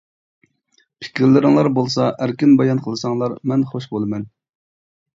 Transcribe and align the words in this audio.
پىكىرلىرىڭلار 1.05 1.69
بولسا 1.77 2.09
ئەركىن 2.27 2.57
بايان 2.63 2.83
قىلساڭلار 2.89 3.39
مەن 3.55 3.71
خوش 3.75 3.93
بولىمەن! 3.97 4.29